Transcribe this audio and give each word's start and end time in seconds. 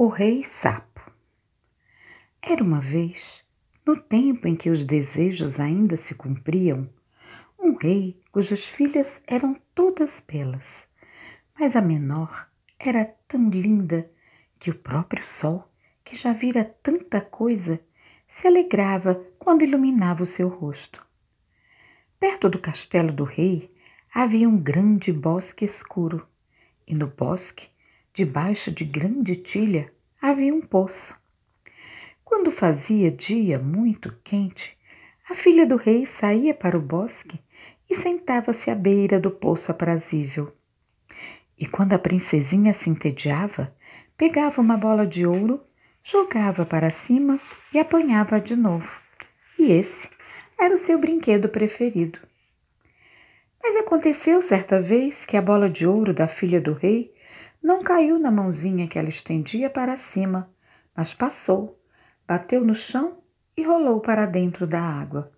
O 0.00 0.06
Rei 0.06 0.44
Sapo 0.44 1.10
Era 2.40 2.62
uma 2.62 2.80
vez, 2.80 3.44
no 3.84 4.00
tempo 4.00 4.46
em 4.46 4.54
que 4.54 4.70
os 4.70 4.84
desejos 4.84 5.58
ainda 5.58 5.96
se 5.96 6.14
cumpriam, 6.14 6.88
um 7.58 7.74
rei 7.76 8.20
cujas 8.30 8.64
filhas 8.64 9.20
eram 9.26 9.56
todas 9.74 10.24
belas, 10.24 10.84
mas 11.58 11.74
a 11.74 11.82
menor 11.82 12.48
era 12.78 13.06
tão 13.26 13.50
linda 13.50 14.08
que 14.60 14.70
o 14.70 14.78
próprio 14.78 15.26
sol, 15.26 15.68
que 16.04 16.14
já 16.14 16.32
vira 16.32 16.62
tanta 16.80 17.20
coisa, 17.20 17.80
se 18.24 18.46
alegrava 18.46 19.16
quando 19.36 19.64
iluminava 19.64 20.22
o 20.22 20.26
seu 20.26 20.46
rosto. 20.46 21.04
Perto 22.20 22.48
do 22.48 22.60
castelo 22.60 23.10
do 23.10 23.24
rei 23.24 23.74
havia 24.14 24.48
um 24.48 24.58
grande 24.58 25.12
bosque 25.12 25.64
escuro, 25.64 26.24
e 26.86 26.94
no 26.94 27.08
bosque 27.08 27.76
Debaixo 28.18 28.72
de 28.72 28.84
grande 28.84 29.36
tilha 29.36 29.92
havia 30.20 30.52
um 30.52 30.60
poço. 30.60 31.16
Quando 32.24 32.50
fazia 32.50 33.12
dia 33.12 33.60
muito 33.60 34.12
quente, 34.24 34.76
a 35.30 35.34
filha 35.34 35.64
do 35.64 35.76
rei 35.76 36.04
saía 36.04 36.52
para 36.52 36.76
o 36.76 36.82
bosque 36.82 37.38
e 37.88 37.94
sentava-se 37.94 38.72
à 38.72 38.74
beira 38.74 39.20
do 39.20 39.30
poço 39.30 39.70
aprazível. 39.70 40.52
E 41.56 41.64
quando 41.64 41.92
a 41.92 41.98
princesinha 42.00 42.72
se 42.72 42.90
entediava, 42.90 43.72
pegava 44.16 44.60
uma 44.60 44.76
bola 44.76 45.06
de 45.06 45.24
ouro, 45.24 45.60
jogava 46.02 46.66
para 46.66 46.90
cima 46.90 47.38
e 47.72 47.78
apanhava 47.78 48.40
de 48.40 48.56
novo. 48.56 49.00
E 49.56 49.70
esse 49.70 50.10
era 50.58 50.74
o 50.74 50.84
seu 50.84 50.98
brinquedo 50.98 51.48
preferido. 51.48 52.18
Mas 53.62 53.76
aconteceu 53.76 54.42
certa 54.42 54.80
vez 54.80 55.24
que 55.24 55.36
a 55.36 55.40
bola 55.40 55.70
de 55.70 55.86
ouro 55.86 56.12
da 56.12 56.26
filha 56.26 56.60
do 56.60 56.72
rei 56.72 57.16
não 57.62 57.82
caiu 57.82 58.18
na 58.18 58.30
mãozinha 58.30 58.88
que 58.88 58.98
ela 58.98 59.08
estendia 59.08 59.68
para 59.68 59.96
cima, 59.96 60.50
mas 60.94 61.12
passou, 61.12 61.80
bateu 62.26 62.64
no 62.64 62.74
chão 62.74 63.18
e 63.56 63.62
rolou 63.62 64.00
para 64.00 64.26
dentro 64.26 64.66
da 64.66 64.80
água. 64.80 65.32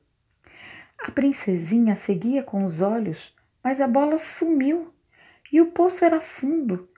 A 0.98 1.11
princesinha 1.11 1.97
seguia 1.97 2.42
com 2.42 2.64
os 2.64 2.80
olhos, 2.80 3.34
mas 3.62 3.80
a 3.80 3.89
bola 3.89 4.19
sumiu 4.19 4.92
e 5.53 5.61
o 5.61 5.72
poço 5.72 6.05
era 6.05 6.20
fundo, 6.20 6.89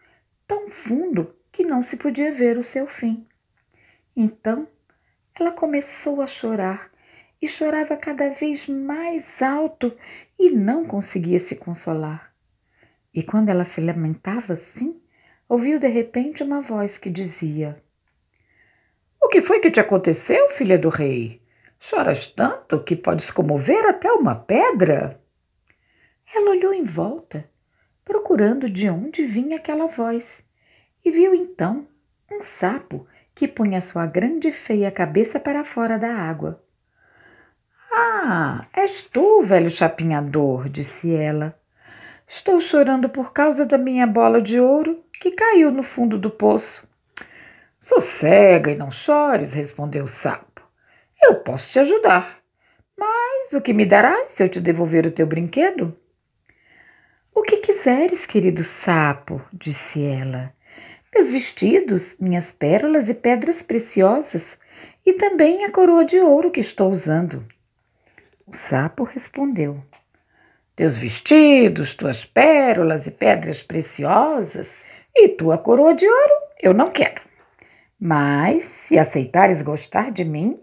tão 0.47 0.69
fundo 0.69 1.35
que 1.51 1.65
não 1.65 1.83
se 1.83 1.97
podia 1.97 2.33
ver 2.33 2.59
o 2.59 2.63
seu 2.63 2.87
fim. 2.87 3.27
Então 4.17 4.67
ela 5.35 5.53
começou 5.53 6.21
a 6.21 6.27
chorar 6.27 6.91
e 7.41 7.49
chorava 7.49 7.97
cada 7.97 8.31
vez 8.31 8.69
mais 8.69 9.43
alto 9.43 9.97
e 10.39 10.51
não 10.51 10.85
conseguia 10.85 11.41
se 11.41 11.57
consolar. 11.57 12.33
E 13.13 13.23
quando 13.23 13.49
ela 13.49 13.65
se 13.65 13.81
lamentava 13.81 14.53
assim, 14.53 15.02
ouviu 15.53 15.79
de 15.79 15.87
repente 15.87 16.43
uma 16.43 16.63
voz 16.63 16.97
que 16.97 17.11
dizia: 17.11 17.77
O 19.21 19.29
que 19.29 19.43
foi 19.43 19.61
que 19.61 19.71
te 19.71 19.81
aconteceu, 19.81 20.49
filha 20.49 20.79
do 20.79 20.89
rei? 20.89 21.43
Choras 21.79 22.27
tanto 22.27 22.83
que 22.83 22.97
podes 22.97 23.31
comover 23.31 23.85
até 23.87 24.11
uma 24.11 24.35
pedra? 24.35 25.21
Ela 26.35 26.53
olhou 26.53 26.73
em 26.73 26.85
volta, 26.85 27.51
procurando 28.03 28.71
de 28.71 28.89
onde 28.89 29.25
vinha 29.25 29.59
aquela 29.59 29.87
voz, 29.87 30.43
e 31.05 31.11
viu 31.11 31.35
então 31.35 31.87
um 32.31 32.41
sapo 32.41 33.07
que 33.35 33.47
punha 33.47 33.83
sua 33.83 34.07
grande 34.07 34.49
e 34.49 34.53
feia 34.53 34.91
cabeça 34.91 35.39
para 35.39 35.65
fora 35.65 35.99
da 35.99 36.15
água. 36.15 36.65
Ah, 37.93 38.67
és 38.73 39.03
tu, 39.03 39.43
velho 39.43 39.69
chapinhador, 39.69 40.71
disse 40.71 41.15
ela. 41.15 41.62
Estou 42.35 42.59
chorando 42.61 43.11
por 43.11 43.35
causa 43.35 43.67
da 43.67 43.77
minha 43.77 44.07
bola 44.07 44.41
de 44.41 44.59
ouro 44.59 45.05
que 45.21 45.33
caiu 45.33 45.71
no 45.71 45.83
fundo 45.83 46.19
do 46.19 46.31
poço. 46.31 46.89
Sossega 47.83 48.71
e 48.71 48.75
não 48.75 48.91
chores, 48.91 49.53
respondeu 49.53 50.05
o 50.05 50.09
sapo. 50.09 50.63
Eu 51.23 51.35
posso 51.41 51.71
te 51.71 51.79
ajudar. 51.79 52.39
Mas 52.99 53.53
o 53.53 53.61
que 53.61 53.75
me 53.75 53.85
darás 53.85 54.31
se 54.31 54.43
eu 54.43 54.49
te 54.49 54.63
devolver 54.63 55.05
o 55.05 55.11
teu 55.11 55.27
brinquedo? 55.27 55.95
O 57.35 57.43
que 57.43 57.59
quiseres, 57.59 58.25
querido 58.25 58.65
sapo, 58.65 59.43
disse 59.53 60.03
ela. 60.03 60.55
Meus 61.15 61.29
vestidos, 61.29 62.17
minhas 62.19 62.51
pérolas 62.51 63.11
e 63.11 63.15
pedras 63.15 63.61
preciosas, 63.61 64.57
e 65.05 65.13
também 65.13 65.67
a 65.67 65.71
coroa 65.71 66.03
de 66.03 66.19
ouro 66.19 66.51
que 66.51 66.61
estou 66.61 66.91
usando. 66.91 67.47
O 68.47 68.57
sapo 68.57 69.05
respondeu: 69.05 69.85
Teus 70.75 70.97
vestidos, 70.97 71.93
tuas 71.93 72.25
pérolas 72.25 73.07
e 73.07 73.11
pedras 73.11 73.63
preciosas 73.63 74.79
e 75.15 75.29
tua 75.29 75.59
coroa 75.59 75.95
de 75.95 76.07
ouro 76.07 76.33
eu 76.63 76.73
não 76.73 76.91
quero. 76.91 77.21
Mas, 78.01 78.65
se 78.65 78.99
aceitares 78.99 79.61
gostar 79.61 80.11
de 80.11 80.25
mim, 80.25 80.59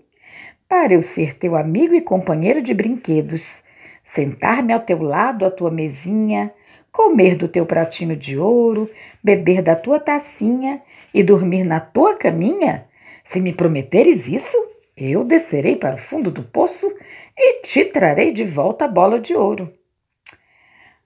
para 0.68 0.94
eu 0.94 1.02
ser 1.02 1.34
teu 1.34 1.56
amigo 1.56 1.94
e 1.94 2.02
companheiro 2.02 2.62
de 2.62 2.74
brinquedos, 2.74 3.64
sentar-me 4.04 4.74
ao 4.74 4.80
teu 4.80 5.02
lado 5.02 5.46
à 5.46 5.52
tua 5.52 5.70
mesinha, 5.70 6.52
comer 6.92 7.36
do 7.36 7.48
teu 7.48 7.66
pratinho 7.66 8.16
de 8.16 8.38
ouro, 8.38 8.90
beber 9.24 9.62
da 9.62 9.76
tua 9.76 10.00
tacinha 10.00 10.82
e 11.14 11.22
dormir 11.22 11.64
na 11.64 11.80
tua 11.80 12.16
caminha, 12.16 12.88
se 13.24 13.40
me 13.40 13.54
prometeres 13.54 14.28
isso, 14.28 14.58
eu 14.98 15.24
descerei 15.24 15.76
para 15.76 15.96
o 15.96 16.00
fundo 16.00 16.32
do 16.32 16.42
poço 16.42 16.92
e 17.38 17.62
te 17.62 17.86
trarei 17.86 18.32
de 18.32 18.44
volta 18.44 18.86
a 18.86 18.88
bola 18.88 19.20
de 19.20 19.36
ouro. 19.36 19.72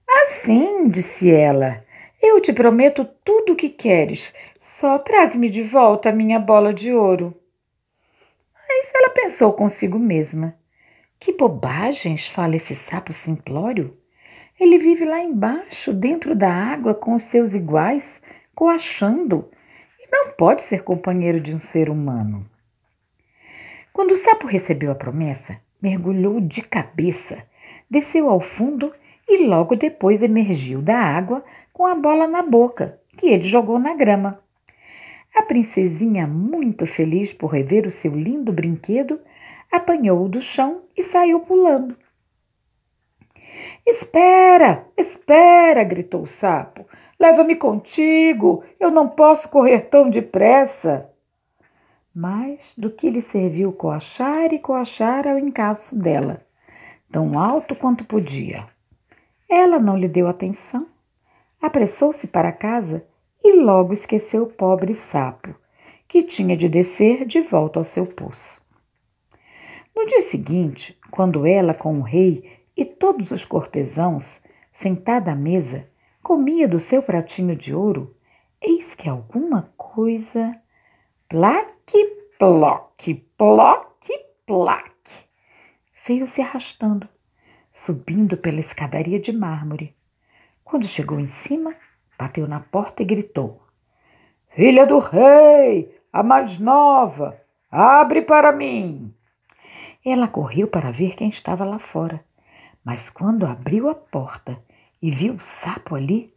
Assim, 0.08 0.88
disse 0.88 1.30
ela, 1.30 1.80
eu 2.22 2.40
te 2.40 2.52
prometo 2.52 3.04
tudo 3.24 3.52
o 3.52 3.56
que 3.56 3.68
queres, 3.68 4.34
só 4.58 4.98
traz-me 4.98 5.50
de 5.50 5.62
volta 5.62 6.08
a 6.08 6.12
minha 6.12 6.38
bola 6.38 6.72
de 6.72 6.92
ouro. 6.92 7.34
Mas 8.68 8.92
ela 8.94 9.10
pensou 9.10 9.52
consigo 9.52 9.98
mesma: 9.98 10.56
que 11.18 11.32
bobagens 11.32 12.28
fala 12.28 12.56
esse 12.56 12.74
sapo 12.74 13.12
simplório? 13.12 13.96
Ele 14.58 14.78
vive 14.78 15.04
lá 15.04 15.20
embaixo, 15.20 15.92
dentro 15.92 16.34
da 16.34 16.52
água, 16.52 16.94
com 16.94 17.14
os 17.14 17.24
seus 17.24 17.54
iguais, 17.54 18.22
coachando, 18.54 19.50
e 19.98 20.08
não 20.10 20.30
pode 20.30 20.64
ser 20.64 20.82
companheiro 20.82 21.40
de 21.40 21.52
um 21.52 21.58
ser 21.58 21.90
humano. 21.90 22.48
Quando 23.92 24.12
o 24.12 24.16
sapo 24.16 24.46
recebeu 24.46 24.90
a 24.92 24.94
promessa, 24.94 25.60
mergulhou 25.80 26.40
de 26.40 26.62
cabeça, 26.62 27.44
desceu 27.90 28.28
ao 28.28 28.40
fundo 28.40 28.92
e 29.28 29.46
logo 29.46 29.74
depois 29.76 30.22
emergiu 30.22 30.80
da 30.80 30.96
água 30.98 31.44
com 31.72 31.86
a 31.86 31.94
bola 31.94 32.26
na 32.26 32.42
boca, 32.42 33.00
que 33.16 33.26
ele 33.26 33.44
jogou 33.44 33.78
na 33.78 33.94
grama. 33.94 34.40
A 35.34 35.42
princesinha, 35.42 36.26
muito 36.26 36.86
feliz 36.86 37.32
por 37.32 37.48
rever 37.48 37.86
o 37.86 37.90
seu 37.90 38.14
lindo 38.14 38.52
brinquedo, 38.52 39.20
apanhou-o 39.70 40.28
do 40.28 40.40
chão 40.40 40.82
e 40.96 41.02
saiu 41.02 41.40
pulando. 41.40 41.96
Espera, 43.84 44.86
espera! 44.96 45.82
gritou 45.82 46.22
o 46.22 46.26
sapo. 46.26 46.86
Leva-me 47.18 47.56
contigo, 47.56 48.64
eu 48.78 48.90
não 48.90 49.08
posso 49.08 49.48
correr 49.48 49.88
tão 49.88 50.08
depressa. 50.08 51.10
Mas 52.14 52.72
do 52.76 52.90
que 52.90 53.10
lhe 53.10 53.20
serviu 53.20 53.72
coachar 53.72 54.52
e 54.52 54.58
coachar 54.58 55.26
ao 55.26 55.38
encaço 55.38 55.98
dela, 55.98 56.46
tão 57.10 57.38
alto 57.38 57.74
quanto 57.74 58.04
podia. 58.04 58.66
Ela 59.48 59.78
não 59.78 59.96
lhe 59.96 60.08
deu 60.08 60.26
atenção 60.26 60.86
apressou-se 61.64 62.26
para 62.26 62.52
casa 62.52 63.06
e 63.42 63.56
logo 63.56 63.94
esqueceu 63.94 64.42
o 64.42 64.52
pobre 64.52 64.94
sapo, 64.94 65.54
que 66.06 66.22
tinha 66.22 66.54
de 66.54 66.68
descer 66.68 67.24
de 67.24 67.40
volta 67.40 67.78
ao 67.78 67.86
seu 67.86 68.06
poço. 68.06 68.62
No 69.96 70.06
dia 70.06 70.20
seguinte, 70.20 70.98
quando 71.10 71.46
ela, 71.46 71.72
com 71.72 71.98
o 71.98 72.02
rei 72.02 72.60
e 72.76 72.84
todos 72.84 73.30
os 73.30 73.46
cortesãos, 73.46 74.42
sentada 74.74 75.32
à 75.32 75.34
mesa, 75.34 75.88
comia 76.22 76.68
do 76.68 76.78
seu 76.78 77.02
pratinho 77.02 77.56
de 77.56 77.74
ouro, 77.74 78.14
eis 78.60 78.94
que 78.94 79.08
alguma 79.08 79.72
coisa. 79.74 80.54
Plaque, 81.30 82.04
ploque, 82.38 83.14
ploque, 83.38 84.12
plaque. 84.44 84.92
Veio 86.06 86.28
se 86.28 86.42
arrastando, 86.42 87.08
subindo 87.74 88.38
pela 88.38 88.60
escadaria 88.60 89.20
de 89.20 89.32
mármore 89.32 89.94
quando 90.64 90.86
chegou 90.86 91.20
em 91.20 91.28
cima, 91.28 91.74
bateu 92.18 92.48
na 92.48 92.58
porta 92.58 93.02
e 93.02 93.04
gritou: 93.06 93.62
Filha 94.48 94.86
do 94.86 94.98
rei, 94.98 95.94
a 96.12 96.22
mais 96.22 96.58
nova, 96.58 97.38
abre 97.70 98.22
para 98.22 98.50
mim. 98.50 99.14
Ela 100.04 100.26
correu 100.26 100.66
para 100.66 100.90
ver 100.90 101.14
quem 101.14 101.28
estava 101.28 101.64
lá 101.64 101.78
fora, 101.78 102.24
mas 102.82 103.10
quando 103.10 103.46
abriu 103.46 103.88
a 103.88 103.94
porta 103.94 104.58
e 105.00 105.10
viu 105.10 105.34
o 105.34 105.40
sapo 105.40 105.94
ali, 105.94 106.32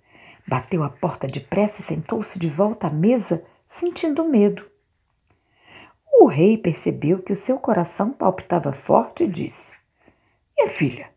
bateu 0.45 0.83
a 0.83 0.89
porta 0.89 1.25
depressa 1.25 1.81
e 1.81 1.83
sentou-se 1.83 2.37
de 2.37 2.49
volta 2.49 2.87
à 2.87 2.89
mesa, 2.89 3.43
sentindo 3.65 4.27
medo. 4.27 4.65
O 6.19 6.25
rei 6.25 6.57
percebeu 6.57 7.23
que 7.23 7.31
o 7.31 7.35
seu 7.35 7.57
coração 7.57 8.11
palpitava 8.11 8.71
forte 8.71 9.23
e 9.23 9.27
disse: 9.27 9.75
Minha 10.57 10.69
filha, 10.69 11.09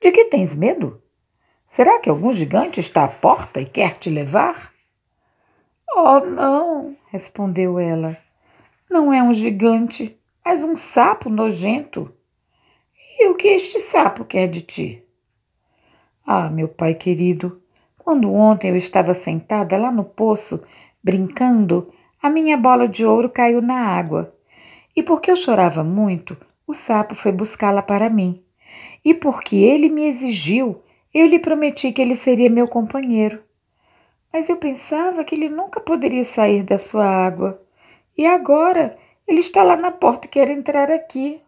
de 0.00 0.12
que 0.12 0.26
tens 0.26 0.54
medo? 0.54 1.02
Será 1.68 1.98
que 1.98 2.08
algum 2.08 2.32
gigante 2.32 2.80
está 2.80 3.04
à 3.04 3.08
porta 3.08 3.60
e 3.60 3.66
quer 3.66 3.98
te 3.98 4.10
levar? 4.10 4.72
Oh, 5.94 6.20
não, 6.20 6.96
respondeu 7.10 7.78
ela. 7.78 8.16
Não 8.88 9.12
é 9.12 9.22
um 9.22 9.32
gigante, 9.32 10.18
mas 10.44 10.62
um 10.62 10.76
sapo 10.76 11.28
nojento. 11.28 12.12
E 13.18 13.28
o 13.28 13.34
que 13.34 13.48
este 13.48 13.80
sapo 13.80 14.24
quer 14.24 14.48
de 14.48 14.60
ti? 14.60 15.02
Ah, 16.24 16.50
meu 16.50 16.68
pai 16.68 16.94
querido, 16.94 17.62
quando 17.98 18.32
ontem 18.32 18.70
eu 18.70 18.76
estava 18.76 19.14
sentada 19.14 19.76
lá 19.76 19.90
no 19.90 20.04
poço, 20.04 20.62
brincando, 21.02 21.92
a 22.22 22.28
minha 22.28 22.56
bola 22.56 22.86
de 22.86 23.04
ouro 23.04 23.30
caiu 23.30 23.62
na 23.62 23.76
água. 23.76 24.34
E 24.94 25.02
porque 25.02 25.30
eu 25.30 25.36
chorava 25.36 25.82
muito, 25.82 26.36
o 26.66 26.74
sapo 26.74 27.14
foi 27.14 27.32
buscá-la 27.32 27.82
para 27.82 28.10
mim. 28.10 28.42
E 29.04 29.14
porque 29.14 29.56
ele 29.56 29.88
me 29.88 30.06
exigiu, 30.06 30.82
eu 31.12 31.26
lhe 31.26 31.38
prometi 31.38 31.92
que 31.92 32.02
ele 32.02 32.14
seria 32.14 32.50
meu 32.50 32.68
companheiro. 32.68 33.42
Mas 34.32 34.48
eu 34.48 34.56
pensava 34.56 35.24
que 35.24 35.34
ele 35.34 35.48
nunca 35.48 35.80
poderia 35.80 36.24
sair 36.24 36.62
da 36.62 36.78
sua 36.78 37.06
água. 37.06 37.62
E 38.16 38.26
agora 38.26 38.96
ele 39.26 39.40
está 39.40 39.62
lá 39.62 39.76
na 39.76 39.90
porta 39.90 40.26
e 40.26 40.30
quer 40.30 40.50
entrar 40.50 40.90
aqui. 40.90 41.40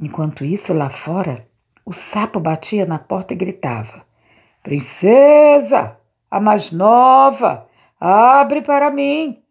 Enquanto 0.00 0.44
isso, 0.44 0.72
lá 0.72 0.88
fora, 0.90 1.40
o 1.84 1.92
sapo 1.92 2.38
batia 2.38 2.86
na 2.86 2.98
porta 2.98 3.32
e 3.32 3.36
gritava: 3.36 4.04
Princesa, 4.62 5.96
a 6.30 6.38
mais 6.38 6.70
nova, 6.70 7.66
abre 7.98 8.60
para 8.60 8.90
mim. 8.90 9.42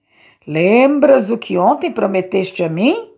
Lembras 0.45 1.29
o 1.29 1.37
que 1.37 1.57
ontem 1.57 1.91
prometeste 1.91 2.63
a 2.63 2.69
mim? 2.69 3.11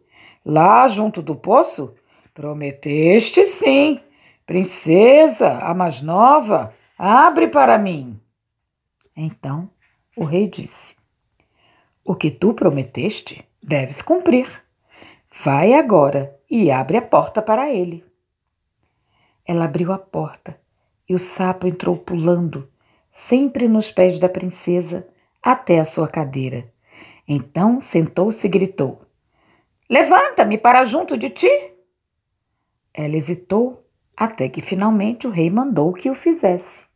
Lá 0.43 0.87
junto 0.87 1.21
do 1.21 1.35
poço? 1.35 1.93
Prometeste 2.33 3.45
sim. 3.45 3.99
Princesa, 4.45 5.59
a 5.59 5.73
mais 5.73 6.01
nova, 6.01 6.73
abre 6.97 7.47
para 7.47 7.77
mim. 7.77 8.19
Então 9.15 9.69
o 10.17 10.23
rei 10.23 10.47
disse: 10.47 10.95
O 12.03 12.15
que 12.15 12.31
tu 12.31 12.53
prometeste, 12.53 13.47
deves 13.61 14.01
cumprir. 14.01 14.47
Vai 15.43 15.73
agora 15.73 16.35
e 16.49 16.71
abre 16.71 16.97
a 16.97 17.01
porta 17.01 17.41
para 17.41 17.69
ele. 17.69 18.03
Ela 19.45 19.65
abriu 19.65 19.91
a 19.91 19.97
porta 19.97 20.59
e 21.07 21.13
o 21.13 21.19
sapo 21.19 21.67
entrou 21.67 21.97
pulando, 21.97 22.69
sempre 23.11 23.67
nos 23.67 23.91
pés 23.91 24.19
da 24.19 24.29
princesa, 24.29 25.07
até 25.41 25.79
a 25.79 25.85
sua 25.85 26.07
cadeira. 26.07 26.71
Então 27.27 27.79
sentou-se 27.79 28.45
e 28.45 28.49
gritou: 28.49 29.01
Levanta-me 29.89 30.57
para 30.57 30.83
junto 30.83 31.17
de 31.17 31.29
ti. 31.29 31.73
Ela 32.93 33.15
hesitou 33.15 33.79
até 34.15 34.49
que 34.49 34.61
finalmente 34.61 35.25
o 35.25 35.29
rei 35.29 35.49
mandou 35.49 35.93
que 35.93 36.09
o 36.09 36.15
fizesse. 36.15 36.87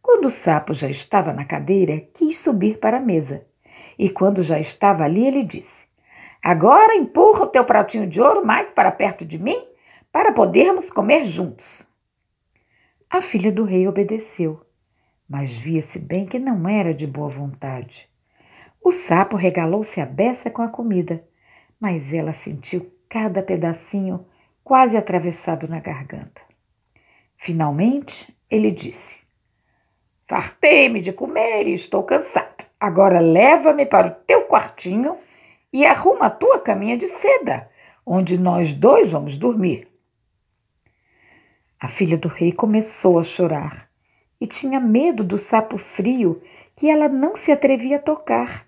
Quando 0.00 0.26
o 0.26 0.30
sapo 0.30 0.74
já 0.74 0.88
estava 0.88 1.32
na 1.32 1.44
cadeira, 1.44 1.98
quis 2.14 2.38
subir 2.38 2.78
para 2.78 2.98
a 2.98 3.00
mesa. 3.00 3.46
E 3.98 4.10
quando 4.10 4.42
já 4.42 4.58
estava 4.58 5.04
ali, 5.04 5.26
ele 5.26 5.42
disse: 5.42 5.86
Agora 6.42 6.94
empurra 6.94 7.44
o 7.44 7.48
teu 7.48 7.64
pratinho 7.64 8.06
de 8.06 8.20
ouro 8.20 8.44
mais 8.44 8.68
para 8.68 8.92
perto 8.92 9.24
de 9.24 9.38
mim, 9.38 9.66
para 10.12 10.30
podermos 10.32 10.90
comer 10.90 11.24
juntos. 11.24 11.88
A 13.10 13.22
filha 13.22 13.50
do 13.50 13.64
rei 13.64 13.88
obedeceu, 13.88 14.60
mas 15.28 15.56
via-se 15.56 15.98
bem 15.98 16.26
que 16.26 16.38
não 16.38 16.68
era 16.68 16.92
de 16.92 17.06
boa 17.06 17.28
vontade. 17.28 18.08
O 18.82 18.92
sapo 18.92 19.36
regalou-se 19.36 20.00
a 20.00 20.04
beça 20.04 20.50
com 20.50 20.60
a 20.60 20.68
comida, 20.68 21.24
mas 21.80 22.12
ela 22.12 22.32
sentiu 22.32 22.92
cada 23.08 23.42
pedacinho 23.42 24.26
quase 24.64 24.96
atravessado 24.96 25.68
na 25.68 25.78
garganta. 25.78 26.40
Finalmente, 27.36 28.34
ele 28.50 28.70
disse: 28.70 29.20
Fartei-me 30.26 31.02
de 31.02 31.12
comer 31.12 31.68
e 31.68 31.74
estou 31.74 32.02
cansado. 32.02 32.64
Agora 32.80 33.20
leva-me 33.20 33.84
para 33.84 34.08
o 34.08 34.10
teu 34.26 34.42
quartinho 34.42 35.18
e 35.72 35.84
arruma 35.84 36.26
a 36.26 36.30
tua 36.30 36.58
caminha 36.58 36.96
de 36.96 37.06
seda, 37.06 37.70
onde 38.04 38.38
nós 38.38 38.72
dois 38.72 39.10
vamos 39.10 39.36
dormir. 39.36 39.88
A 41.78 41.88
filha 41.88 42.16
do 42.16 42.28
rei 42.28 42.52
começou 42.52 43.18
a 43.18 43.24
chorar 43.24 43.90
e 44.40 44.46
tinha 44.46 44.80
medo 44.80 45.22
do 45.22 45.36
sapo 45.36 45.76
frio 45.76 46.42
que 46.74 46.88
ela 46.88 47.08
não 47.08 47.36
se 47.36 47.52
atrevia 47.52 47.96
a 47.96 48.02
tocar 48.02 48.66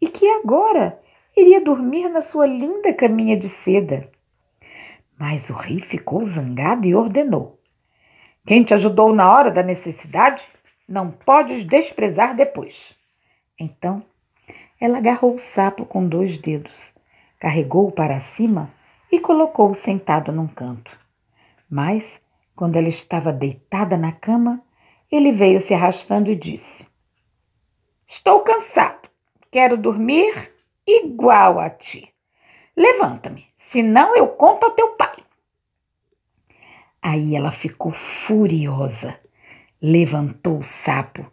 e 0.00 0.08
que 0.08 0.26
agora 0.28 1.00
iria 1.36 1.60
dormir 1.60 2.08
na 2.08 2.22
sua 2.22 2.46
linda 2.46 2.92
caminha 2.92 3.36
de 3.36 3.48
seda. 3.48 4.10
Mas 5.18 5.50
o 5.50 5.54
rei 5.54 5.80
ficou 5.80 6.24
zangado 6.24 6.86
e 6.86 6.94
ordenou: 6.94 7.58
Quem 8.46 8.62
te 8.62 8.72
ajudou 8.74 9.14
na 9.14 9.30
hora 9.30 9.50
da 9.50 9.62
necessidade, 9.62 10.46
não 10.88 11.10
podes 11.10 11.64
desprezar 11.64 12.34
depois. 12.36 12.96
Então 13.58 14.02
ela 14.80 14.98
agarrou 14.98 15.34
o 15.34 15.38
sapo 15.38 15.84
com 15.84 16.06
dois 16.06 16.36
dedos, 16.36 16.94
carregou-o 17.38 17.90
para 17.90 18.20
cima 18.20 18.72
e 19.10 19.18
colocou-o 19.18 19.74
sentado 19.74 20.30
num 20.30 20.46
canto. 20.46 20.96
Mas, 21.68 22.20
quando 22.54 22.76
ela 22.76 22.88
estava 22.88 23.32
deitada 23.32 23.96
na 23.96 24.12
cama, 24.12 24.62
ele 25.10 25.32
veio 25.32 25.60
se 25.60 25.74
arrastando 25.74 26.30
e 26.30 26.36
disse: 26.36 26.86
Estou 28.06 28.40
cansado, 28.40 29.08
quero 29.50 29.76
dormir 29.76 30.52
igual 30.86 31.58
a 31.58 31.68
ti. 31.68 32.08
Levanta-me, 32.76 33.46
senão 33.56 34.14
eu 34.16 34.28
conto 34.28 34.64
ao 34.64 34.70
teu 34.70 34.90
pai. 34.90 35.07
Aí 37.10 37.34
ela 37.34 37.50
ficou 37.50 37.90
furiosa, 37.90 39.18
levantou 39.80 40.58
o 40.58 40.62
sapo 40.62 41.26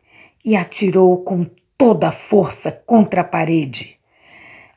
e 0.45 0.55
atirou 0.55 1.21
com 1.21 1.45
toda 1.77 2.07
a 2.07 2.13
força 2.13 2.71
contra 2.71 3.19
a 3.19 3.23
parede. 3.25 3.99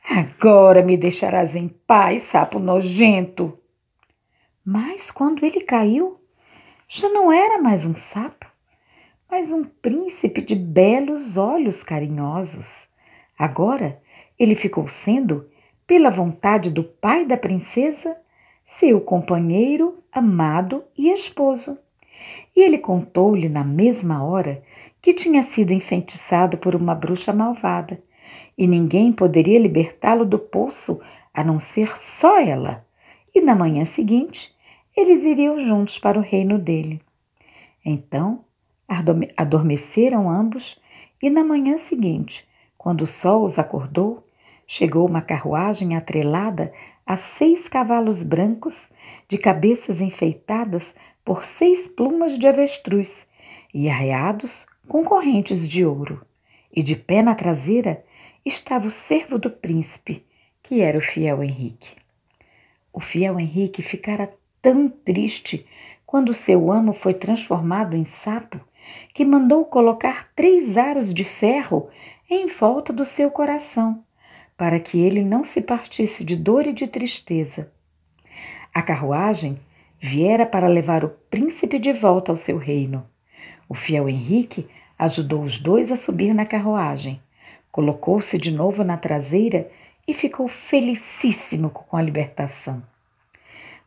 Agora 0.09 0.83
me 0.83 0.97
deixarás 0.97 1.55
em 1.55 1.69
paz, 1.69 2.23
sapo 2.23 2.59
nojento. 2.59 3.57
Mas 4.61 5.09
quando 5.09 5.45
ele 5.45 5.61
caiu, 5.61 6.19
já 6.85 7.07
não 7.07 7.31
era 7.31 7.61
mais 7.61 7.85
um 7.85 7.95
sapo, 7.95 8.45
mas 9.31 9.53
um 9.53 9.63
príncipe 9.63 10.41
de 10.41 10.53
belos 10.53 11.37
olhos 11.37 11.81
carinhosos. 11.81 12.89
Agora 13.37 14.01
ele 14.37 14.53
ficou 14.53 14.85
sendo, 14.89 15.49
pela 15.87 16.09
vontade 16.09 16.69
do 16.69 16.83
pai 16.83 17.23
da 17.23 17.37
princesa, 17.37 18.17
seu 18.77 19.01
companheiro, 19.01 19.97
amado 20.11 20.83
e 20.95 21.09
esposo. 21.09 21.77
E 22.55 22.61
ele 22.61 22.77
contou-lhe 22.77 23.49
na 23.49 23.63
mesma 23.63 24.23
hora 24.23 24.61
que 25.01 25.11
tinha 25.11 25.41
sido 25.41 25.73
enfeitiçado 25.73 26.57
por 26.57 26.75
uma 26.75 26.93
bruxa 26.93 27.33
malvada, 27.33 28.01
e 28.55 28.67
ninguém 28.67 29.11
poderia 29.11 29.59
libertá-lo 29.59 30.23
do 30.23 30.37
poço 30.37 31.01
a 31.33 31.43
não 31.43 31.59
ser 31.59 31.97
só 31.97 32.39
ela. 32.39 32.85
E 33.33 33.41
na 33.41 33.55
manhã 33.55 33.83
seguinte, 33.85 34.55
eles 34.95 35.23
iriam 35.23 35.59
juntos 35.59 35.97
para 35.97 36.19
o 36.19 36.23
reino 36.23 36.59
dele. 36.59 37.01
Então, 37.83 38.45
adormeceram 39.35 40.29
ambos, 40.29 40.79
e 41.21 41.29
na 41.29 41.43
manhã 41.43 41.77
seguinte, 41.77 42.47
quando 42.77 43.01
o 43.01 43.07
sol 43.07 43.45
os 43.45 43.57
acordou, 43.57 44.23
chegou 44.67 45.07
uma 45.07 45.21
carruagem 45.21 45.97
atrelada 45.97 46.71
a 47.09 47.17
seis 47.17 47.67
cavalos 47.67 48.21
brancos, 48.21 48.87
de 49.27 49.39
cabeças 49.39 49.99
enfeitadas 49.99 50.93
por 51.25 51.43
seis 51.43 51.87
plumas 51.87 52.37
de 52.37 52.47
avestruz 52.47 53.25
e 53.73 53.89
arreados 53.89 54.67
com 54.87 55.03
correntes 55.03 55.67
de 55.67 55.83
ouro, 55.83 56.23
e 56.71 56.83
de 56.83 56.95
pé 56.95 57.23
na 57.23 57.33
traseira 57.33 58.05
estava 58.45 58.85
o 58.85 58.91
servo 58.91 59.39
do 59.39 59.49
príncipe, 59.49 60.23
que 60.61 60.81
era 60.81 60.99
o 60.99 61.01
fiel 61.01 61.41
Henrique. 61.41 61.95
O 62.93 62.99
fiel 62.99 63.39
Henrique 63.39 63.81
ficara 63.81 64.31
tão 64.61 64.87
triste 64.87 65.65
quando 66.05 66.31
seu 66.31 66.71
amo 66.71 66.93
foi 66.93 67.15
transformado 67.15 67.95
em 67.95 68.05
sapo 68.05 68.61
que 69.15 69.25
mandou 69.25 69.65
colocar 69.65 70.29
três 70.35 70.77
aros 70.77 71.11
de 71.11 71.23
ferro 71.23 71.89
em 72.29 72.45
volta 72.45 72.93
do 72.93 73.03
seu 73.03 73.31
coração, 73.31 74.03
para 74.59 74.77
que 74.77 74.99
ele 74.99 75.23
não 75.23 75.45
se 75.45 75.61
partisse 75.61 76.21
de 76.21 76.35
dor 76.35 76.67
e 76.67 76.73
de 76.73 76.85
tristeza. 76.85 77.71
A 78.73 78.81
carruagem 78.81 79.57
viera 79.97 80.45
para 80.45 80.67
levar 80.67 81.05
o 81.05 81.09
príncipe 81.29 81.79
de 81.79 81.93
volta 81.93 82.29
ao 82.29 82.35
seu 82.35 82.57
reino. 82.57 83.07
O 83.69 83.73
fiel 83.73 84.09
Henrique 84.09 84.67
ajudou 84.97 85.43
os 85.43 85.59
dois 85.59 85.93
a 85.93 85.95
subir 85.95 86.33
na 86.33 86.45
carruagem, 86.45 87.21
colocou-se 87.71 88.37
de 88.37 88.51
novo 88.51 88.83
na 88.83 88.97
traseira 88.97 89.71
e 90.05 90.13
ficou 90.13 90.49
felicíssimo 90.49 91.69
com 91.69 91.95
a 91.95 92.01
libertação. 92.01 92.83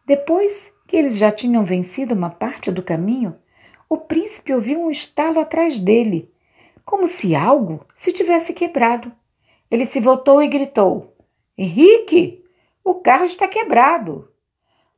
Depois 0.06 0.72
que 0.88 0.96
eles 0.96 1.18
já 1.18 1.30
tinham 1.30 1.62
vencido 1.62 2.14
uma 2.14 2.30
parte 2.30 2.72
do 2.72 2.82
caminho, 2.82 3.36
o 3.90 3.98
príncipe 3.98 4.54
ouviu 4.54 4.80
um 4.80 4.90
estalo 4.90 5.38
atrás 5.38 5.78
dele, 5.78 6.30
como 6.82 7.06
se 7.06 7.34
algo 7.34 7.84
se 7.94 8.10
tivesse 8.10 8.54
quebrado. 8.54 9.12
Ele 9.72 9.86
se 9.86 10.00
voltou 10.00 10.42
e 10.42 10.48
gritou: 10.48 11.16
Henrique, 11.56 12.44
o 12.84 12.96
carro 12.96 13.24
está 13.24 13.48
quebrado. 13.48 14.28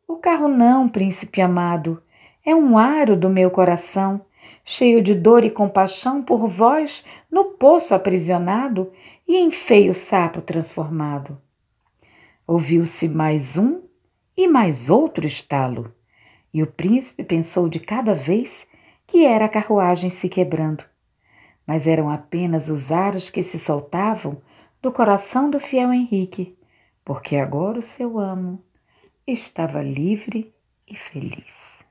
O 0.09 0.17
carro 0.17 0.49
não, 0.49 0.89
príncipe 0.89 1.41
amado, 1.41 2.03
é 2.45 2.53
um 2.53 2.77
aro 2.77 3.17
do 3.17 3.31
meu 3.31 3.53
coração 3.53 4.23
cheio 4.65 5.01
de 5.01 5.15
dor 5.15 5.45
e 5.45 5.51
compaixão 5.51 6.21
por 6.21 6.49
vós 6.49 7.05
no 7.31 7.53
poço 7.53 7.95
aprisionado 7.95 8.91
e 9.29 9.37
em 9.37 9.51
feio 9.53 9.95
sapo 9.95 10.43
transformado. 10.43 11.41
Ouviu-se 12.45 13.09
mais 13.09 13.57
um 13.57 13.81
e 14.37 14.49
mais 14.49 14.91
outro 14.91 15.25
estalo, 15.25 15.95
e 16.53 16.65
o 16.65 16.67
príncipe 16.67 17.23
pensou 17.23 17.69
de 17.69 17.79
cada 17.79 18.13
vez 18.13 18.67
que 19.07 19.25
era 19.25 19.45
a 19.45 19.49
carruagem 19.49 20.11
se 20.11 20.29
quebrando. 20.29 20.85
Mas 21.65 21.87
eram 21.87 22.11
apenas 22.11 22.69
os 22.69 22.91
aros 22.91 23.31
que 23.31 23.41
se 23.41 23.59
soltavam 23.59 24.43
do 24.85 24.93
coração 24.93 25.49
do 25.49 25.59
fiel 25.59 25.95
Henrique, 25.95 26.59
porque 27.03 27.37
agora 27.37 27.79
o 27.79 27.83
seu 27.83 28.19
amo 28.19 28.61
estava 29.27 29.83
livre 29.83 30.55
e 30.87 30.95
feliz. 30.95 31.84